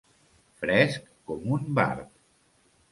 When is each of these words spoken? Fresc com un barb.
Fresc 0.61 1.05
com 1.31 1.47
un 1.59 1.71
barb. 1.81 2.11